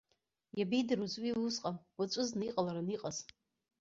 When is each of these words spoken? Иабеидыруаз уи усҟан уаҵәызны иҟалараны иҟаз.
Иабеидыруаз 0.57 1.13
уи 1.21 1.31
усҟан 1.45 1.75
уаҵәызны 1.97 2.43
иҟалараны 2.45 2.91
иҟаз. 2.95 3.17